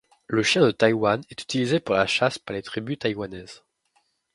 [0.25, 3.61] Le chien de Taïwan est utilisé pour la chasse par les tribus Taïwanaises.